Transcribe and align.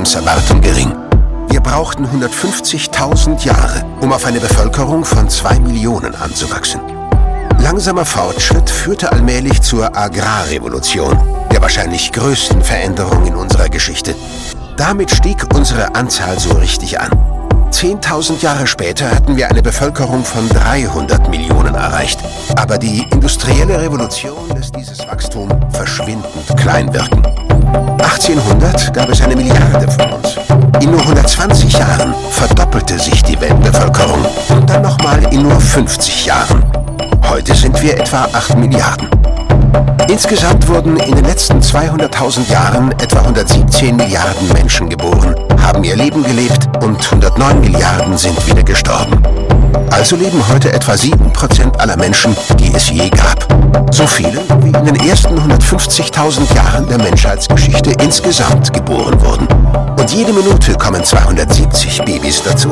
Lebenserwartung 0.00 0.62
gering. 0.62 0.94
Wir 1.50 1.60
brauchten 1.60 2.06
150.000 2.06 3.44
Jahre, 3.44 3.84
um 4.00 4.14
auf 4.14 4.24
eine 4.24 4.40
Bevölkerung 4.40 5.04
von 5.04 5.28
zwei 5.28 5.60
Millionen 5.60 6.14
anzuwachsen. 6.14 6.80
Langsamer 7.58 8.06
Fortschritt 8.06 8.70
führte 8.70 9.12
allmählich 9.12 9.60
zur 9.60 9.94
Agrarrevolution, 9.94 11.18
der 11.52 11.60
wahrscheinlich 11.60 12.12
größten 12.12 12.62
Veränderung 12.62 13.26
in 13.26 13.34
unserer 13.34 13.68
Geschichte. 13.68 14.14
Damit 14.78 15.10
stieg 15.10 15.44
unsere 15.54 15.94
Anzahl 15.94 16.38
so 16.38 16.54
richtig 16.54 16.98
an. 16.98 17.10
10.000 17.70 18.40
Jahre 18.40 18.66
später 18.66 19.10
hatten 19.10 19.36
wir 19.36 19.50
eine 19.50 19.60
Bevölkerung 19.60 20.24
von 20.24 20.48
300 20.48 21.28
Millionen 21.28 21.74
erreicht. 21.74 22.20
Aber 22.56 22.78
die 22.78 23.06
industrielle 23.10 23.78
Revolution 23.78 24.48
lässt 24.54 24.74
dieses 24.74 25.06
Wachstum 25.06 25.50
verschwindend 25.72 26.56
klein 26.56 26.90
wirken. 26.94 27.49
1800 27.72 28.92
gab 28.92 29.08
es 29.08 29.20
eine 29.22 29.36
Milliarde 29.36 29.90
von 29.90 30.12
uns. 30.12 30.36
In 30.80 30.90
nur 30.90 31.00
120 31.00 31.72
Jahren 31.72 32.14
verdoppelte 32.30 32.98
sich 32.98 33.22
die 33.22 33.40
Weltbevölkerung 33.40 34.24
und 34.48 34.68
dann 34.68 34.82
nochmal 34.82 35.22
in 35.32 35.42
nur 35.42 35.60
50 35.60 36.26
Jahren. 36.26 36.64
Heute 37.28 37.54
sind 37.54 37.80
wir 37.82 37.98
etwa 37.98 38.24
8 38.32 38.56
Milliarden. 38.56 39.08
Insgesamt 40.08 40.66
wurden 40.68 40.96
in 40.96 41.14
den 41.14 41.24
letzten 41.24 41.60
200.000 41.60 42.50
Jahren 42.50 42.90
etwa 42.92 43.20
117 43.20 43.94
Milliarden 43.94 44.52
Menschen 44.52 44.88
geboren, 44.88 45.34
haben 45.62 45.84
ihr 45.84 45.94
Leben 45.94 46.24
gelebt 46.24 46.68
und 46.82 47.04
109 47.04 47.60
Milliarden 47.60 48.18
sind 48.18 48.44
wieder 48.46 48.62
gestorben. 48.62 49.22
Also 49.90 50.16
leben 50.16 50.42
heute 50.48 50.72
etwa 50.72 50.92
7% 50.92 51.76
aller 51.78 51.96
Menschen, 51.96 52.36
die 52.58 52.72
es 52.74 52.90
je 52.90 53.08
gab. 53.10 53.46
So 53.92 54.06
viele, 54.06 54.40
wie 54.62 54.68
in 54.68 54.84
den 54.84 54.96
ersten 55.08 55.38
150.000 55.38 56.54
Jahren 56.54 56.88
der 56.88 56.98
Menschheitsgeschichte 56.98 57.92
insgesamt 58.02 58.72
geboren 58.72 59.20
wurden. 59.20 59.46
Und 59.98 60.10
jede 60.12 60.32
Minute 60.32 60.74
kommen 60.74 61.04
270 61.04 62.02
Babys 62.04 62.42
dazu. 62.42 62.70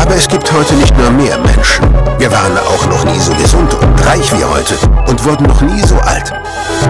Aber 0.00 0.16
es 0.16 0.26
gibt 0.26 0.52
heute 0.52 0.74
nicht 0.74 0.96
nur 0.96 1.10
mehr 1.10 1.38
Menschen. 1.38 1.84
Wir 2.18 2.30
waren 2.30 2.56
auch 2.58 2.86
noch 2.86 3.04
nie 3.04 3.20
so 3.20 3.32
gesund 3.34 3.74
und 3.74 4.06
reich 4.06 4.32
wie 4.32 4.44
heute 4.44 4.74
und 5.06 5.24
wurden 5.24 5.46
noch 5.46 5.60
nie 5.60 5.82
so 5.86 5.96
alt. 5.96 6.32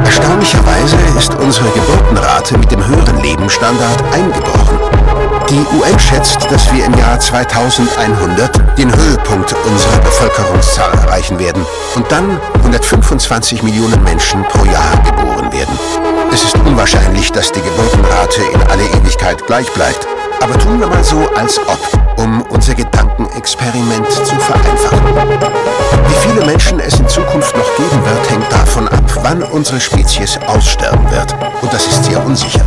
Erstaunlicherweise 0.05 0.97
ist 1.19 1.35
unsere 1.35 1.69
Geburtenrate 1.71 2.57
mit 2.59 2.71
dem 2.71 2.87
höheren 2.87 3.21
Lebensstandard 3.23 4.03
eingebrochen. 4.13 4.92
Die 5.53 5.67
UN 5.77 5.99
schätzt, 5.99 6.51
dass 6.51 6.73
wir 6.73 6.87
im 6.87 6.95
Jahr 6.95 7.21
2100 7.21 8.79
den 8.79 8.91
Höhepunkt 8.91 9.55
unserer 9.67 9.99
Bevölkerungszahl 9.99 10.95
erreichen 10.95 11.39
werden 11.39 11.67
und 11.95 12.11
dann 12.11 12.41
125 12.55 13.63
Millionen 13.63 14.03
Menschen 14.03 14.43
pro 14.45 14.65
Jahr 14.65 14.97
geboren 15.05 15.53
werden. 15.53 15.79
Es 16.33 16.43
ist 16.43 16.57
unwahrscheinlich, 16.57 17.31
dass 17.33 17.53
die 17.53 17.61
Geburtenrate 17.61 18.41
in 18.55 18.63
alle 18.71 18.85
Ewigkeit 18.99 19.47
gleich 19.47 19.71
bleibt. 19.75 20.09
Aber 20.41 20.59
tun 20.59 20.81
wir 20.81 20.87
mal 20.87 21.05
so, 21.05 21.29
als 21.37 21.61
ob, 21.69 21.79
um 22.17 22.41
unser 22.49 22.75
Gedankenexperiment 22.75 24.11
zu 24.11 24.35
vereinfachen. 24.37 25.05
Wie 26.09 26.29
viele 26.29 26.47
Menschen 26.47 26.81
es 26.81 26.99
in 26.99 27.07
Zukunft 27.07 27.55
noch 27.55 27.77
geben 27.77 28.03
wird, 28.07 28.31
hängt 28.31 28.51
davon 28.51 28.89
ab, 28.89 29.05
wann 29.23 29.43
unsere 29.43 29.81
Spezies 29.81 30.39
aussterben 30.47 31.11
wird. 31.11 31.37
Und 31.61 31.71
das 31.75 31.87
ist 31.87 32.07
sehr 32.07 32.25
unsicher. 32.25 32.65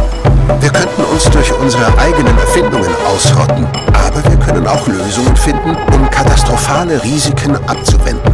Wir 0.59 0.69
könnten 0.69 1.03
uns 1.03 1.23
durch 1.29 1.51
unsere 1.53 1.85
eigenen 1.97 2.37
Erfindungen 2.37 2.95
ausrotten, 3.07 3.67
aber 3.93 4.23
wir 4.29 4.37
können 4.37 4.67
auch 4.67 4.87
Lösungen 4.87 5.35
finden, 5.35 5.75
um 5.93 6.09
katastrophale 6.09 7.01
Risiken 7.03 7.55
abzuwenden. 7.67 8.33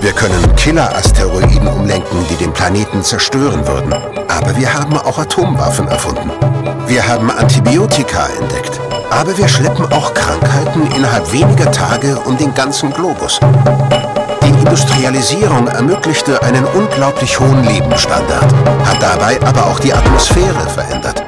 Wir 0.00 0.12
können 0.12 0.56
Killer-Asteroiden 0.56 1.68
umlenken, 1.68 2.26
die 2.28 2.34
den 2.34 2.52
Planeten 2.52 3.02
zerstören 3.02 3.64
würden. 3.66 3.92
Aber 4.28 4.56
wir 4.56 4.74
haben 4.74 4.96
auch 4.98 5.18
Atomwaffen 5.18 5.86
erfunden. 5.86 6.30
Wir 6.88 7.06
haben 7.06 7.30
Antibiotika 7.30 8.26
entdeckt. 8.40 8.80
Aber 9.10 9.36
wir 9.38 9.46
schleppen 9.46 9.84
auch 9.92 10.12
Krankheiten 10.14 10.90
innerhalb 10.96 11.32
weniger 11.32 11.70
Tage 11.70 12.18
um 12.24 12.36
den 12.36 12.52
ganzen 12.54 12.92
Globus. 12.92 13.38
Die 14.42 14.48
Industrialisierung 14.48 15.68
ermöglichte 15.68 16.42
einen 16.42 16.64
unglaublich 16.64 17.38
hohen 17.38 17.62
Lebensstandard, 17.62 18.52
hat 18.84 19.00
dabei 19.00 19.38
aber 19.46 19.66
auch 19.66 19.78
die 19.78 19.92
Atmosphäre 19.92 20.68
verändert. 20.68 21.22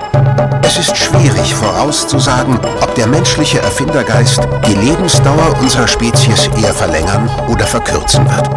Es 0.67 0.79
ist 0.79 0.97
schwierig 0.97 1.55
vorauszusagen, 1.55 2.59
ob 2.81 2.95
der 2.95 3.07
menschliche 3.07 3.61
Erfindergeist 3.61 4.41
die 4.67 4.75
Lebensdauer 4.75 5.55
unserer 5.61 5.87
Spezies 5.87 6.49
eher 6.59 6.73
verlängern 6.73 7.29
oder 7.49 7.67
verkürzen 7.67 8.25
wird. 8.31 8.49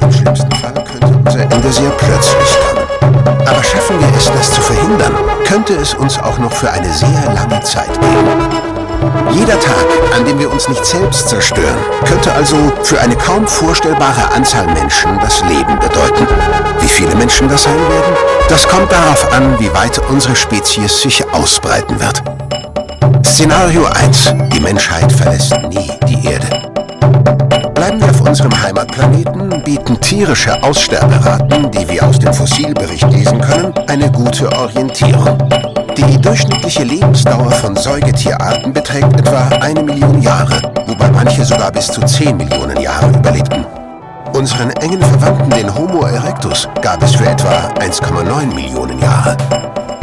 Im 0.00 0.10
schlimmsten 0.10 0.50
Fall 0.52 0.72
könnte 0.72 1.06
unser 1.06 1.42
Ende 1.42 1.70
sehr 1.70 1.90
plötzlich 1.90 2.58
kommen. 2.64 3.46
Aber 3.46 3.62
schaffen 3.62 4.00
wir 4.00 4.16
es, 4.16 4.30
das 4.32 4.50
zu 4.50 4.62
verhindern, 4.62 5.12
könnte 5.46 5.74
es 5.74 5.92
uns 5.92 6.18
auch 6.18 6.38
noch 6.38 6.52
für 6.52 6.70
eine 6.70 6.90
sehr 6.90 7.34
lange 7.34 7.60
Zeit 7.60 7.92
geben. 8.00 8.81
Jeder 9.30 9.58
Tag, 9.60 9.86
an 10.16 10.24
dem 10.24 10.38
wir 10.38 10.50
uns 10.50 10.68
nicht 10.68 10.84
selbst 10.84 11.28
zerstören, 11.28 11.78
könnte 12.04 12.32
also 12.32 12.56
für 12.82 13.00
eine 13.00 13.16
kaum 13.16 13.46
vorstellbare 13.46 14.32
Anzahl 14.34 14.66
Menschen 14.74 15.18
das 15.20 15.42
Leben 15.42 15.78
bedeuten. 15.78 16.26
Wie 16.80 16.88
viele 16.88 17.14
Menschen 17.14 17.48
das 17.48 17.62
sein 17.62 17.74
werden? 17.74 18.16
Das 18.48 18.66
kommt 18.68 18.90
darauf 18.90 19.32
an, 19.32 19.58
wie 19.58 19.72
weit 19.72 19.98
unsere 20.10 20.36
Spezies 20.36 21.00
sich 21.00 21.24
ausbreiten 21.32 21.98
wird. 22.00 22.22
Szenario 23.24 23.84
1. 23.86 24.34
Die 24.52 24.60
Menschheit 24.60 25.10
verlässt 25.12 25.54
nie 25.68 25.90
die 26.08 26.26
Erde. 26.26 26.72
Bleiben 27.74 28.00
wir 28.00 28.10
auf 28.10 28.20
unserem 28.20 28.62
Heimatplaneten, 28.62 29.62
bieten 29.64 30.00
tierische 30.00 30.62
Aussterberaten, 30.62 31.70
die 31.70 31.88
wir 31.88 32.06
aus 32.06 32.18
dem 32.18 32.32
Fossilbericht 32.32 33.10
lesen 33.10 33.40
können, 33.40 33.72
eine 33.88 34.10
gute 34.10 34.50
Orientierung. 34.52 35.38
Die 35.96 36.20
durchschnittliche 36.20 36.84
Lebensdauer 36.84 37.50
von 37.50 37.76
Säugetierarten 37.76 38.72
beträgt 38.72 39.12
etwa 39.18 39.48
eine 39.60 39.82
Million 39.82 40.22
Jahre, 40.22 40.62
wobei 40.86 41.10
manche 41.10 41.44
sogar 41.44 41.70
bis 41.70 41.86
zu 41.88 42.00
10 42.00 42.36
Millionen 42.36 42.80
Jahre 42.80 43.08
überlebten. 43.08 43.66
Unseren 44.32 44.70
engen 44.80 45.02
Verwandten, 45.02 45.50
den 45.50 45.74
Homo 45.74 46.04
erectus, 46.04 46.66
gab 46.80 47.02
es 47.02 47.14
für 47.14 47.26
etwa 47.26 47.68
1,9 47.78 48.54
Millionen 48.54 48.98
Jahre. 49.00 49.36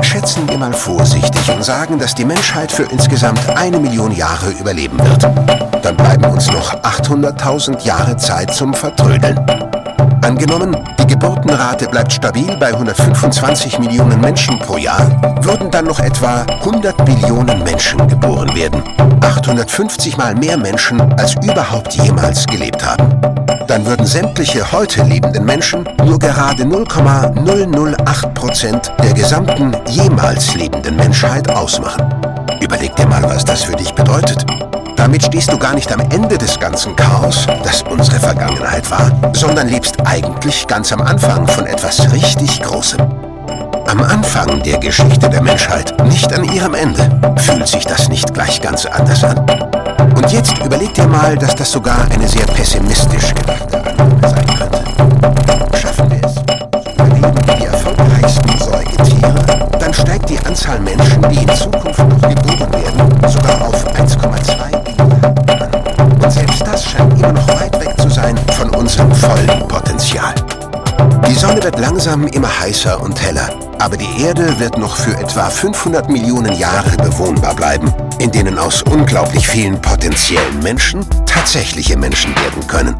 Schätzen 0.02 0.48
wir 0.48 0.58
mal 0.58 0.74
vorsichtig 0.74 1.50
und 1.52 1.64
sagen, 1.64 1.98
dass 1.98 2.14
die 2.14 2.26
Menschheit 2.26 2.72
für 2.72 2.84
insgesamt 2.84 3.40
eine 3.56 3.80
Million 3.80 4.12
Jahre 4.12 4.52
überleben 4.52 5.00
wird. 5.00 5.24
Dann 5.84 5.98
bleiben 5.98 6.26
uns 6.26 6.52
noch 6.52 6.74
800.000 6.84 7.84
Jahre 7.84 8.16
Zeit 8.18 8.54
zum 8.54 8.74
Vertrödeln. 8.74 9.40
Angenommen, 10.22 10.76
die 11.00 11.08
Geburtenrate 11.08 11.88
bleibt 11.88 12.12
stabil 12.12 12.56
bei 12.58 12.68
125 12.68 13.80
Millionen 13.80 14.20
Menschen 14.20 14.60
pro 14.60 14.78
Jahr, 14.78 15.10
würden 15.44 15.72
dann 15.72 15.86
noch 15.86 16.00
etwa 16.00 16.42
100 16.62 17.08
Millionen 17.08 17.64
Menschen 17.64 18.06
geboren 18.08 18.54
werden. 18.54 18.84
850 19.22 20.18
mal 20.18 20.36
mehr 20.36 20.58
Menschen, 20.58 21.00
als 21.14 21.36
überhaupt 21.36 21.94
jemals 21.94 22.46
gelebt 22.48 22.86
haben. 22.86 23.20
Dann 23.68 23.86
würden 23.86 24.06
sämtliche 24.06 24.72
heute 24.72 25.04
lebenden 25.04 25.46
Menschen 25.46 25.88
nur 26.04 26.20
gerade 26.20 26.66
0,008 26.66 28.34
Prozent 28.34 28.92
der 29.02 29.14
gesamten 29.14 29.76
jemals 29.88 30.54
lebenden 30.56 30.98
Menschheit 30.98 31.50
ausmachen. 31.50 32.04
Überleg 32.62 32.96
dir 32.96 33.08
mal, 33.08 33.24
was 33.24 33.46
das 33.46 33.64
für 33.64 33.76
dich 33.76 33.94
bedeutet. 33.94 34.46
Damit 35.10 35.26
stehst 35.26 35.52
du 35.52 35.58
gar 35.58 35.74
nicht 35.74 35.92
am 35.92 36.02
Ende 36.12 36.38
des 36.38 36.60
ganzen 36.60 36.96
Chaos, 36.96 37.48
das 37.64 37.82
unsere 37.82 38.20
Vergangenheit 38.20 38.92
war, 38.92 39.12
sondern 39.34 39.68
lebst 39.68 39.96
eigentlich 40.06 40.68
ganz 40.68 40.92
am 40.92 41.02
Anfang 41.02 41.48
von 41.48 41.66
etwas 41.66 42.12
richtig 42.12 42.62
Großem. 42.62 43.00
Am 43.88 44.04
Anfang 44.04 44.62
der 44.62 44.78
Geschichte 44.78 45.28
der 45.28 45.42
Menschheit, 45.42 46.00
nicht 46.06 46.32
an 46.32 46.44
ihrem 46.44 46.76
Ende, 46.76 47.10
fühlt 47.38 47.68
sich 47.68 47.88
das 47.88 48.08
nicht 48.08 48.32
gleich 48.36 48.62
ganz 48.62 48.86
anders 48.86 49.24
an. 49.24 49.40
Und 50.16 50.32
jetzt 50.32 50.56
überleg 50.64 50.94
dir 50.94 51.08
mal, 51.08 51.36
dass 51.36 51.56
das 51.56 51.72
sogar 51.72 52.06
eine 52.12 52.28
sehr 52.28 52.46
pessimistisch 52.46 53.34
gedachte 53.34 53.84
Annahme 53.84 54.30
sein 54.30 54.46
könnte. 54.60 55.76
Schaffen 55.76 56.12
wir 56.12 56.24
es? 56.24 56.36
Überleben 56.94 57.58
die 57.58 57.66
erfolgreichsten 57.66 58.58
Säugetiere? 58.60 59.70
Dann 59.80 59.92
steigt 59.92 60.30
die 60.30 60.38
Anzahl 60.46 60.80
Menschen, 60.82 61.28
die 61.32 61.42
in 61.42 61.56
Zukunft 61.56 61.79
Sonne 71.50 71.64
wird 71.64 71.80
langsam 71.80 72.28
immer 72.28 72.60
heißer 72.60 73.02
und 73.02 73.20
heller, 73.24 73.50
aber 73.80 73.98
die 73.98 74.22
Erde 74.22 74.60
wird 74.60 74.78
noch 74.78 74.96
für 74.96 75.18
etwa 75.18 75.50
500 75.50 76.08
Millionen 76.08 76.56
Jahre 76.60 76.96
bewohnbar 76.98 77.56
bleiben, 77.56 77.92
in 78.20 78.30
denen 78.30 78.60
aus 78.60 78.84
unglaublich 78.84 79.48
vielen 79.48 79.82
potenziellen 79.82 80.60
Menschen 80.62 81.04
tatsächliche 81.26 81.98
Menschen 81.98 82.36
werden 82.36 82.68
können. 82.68 82.96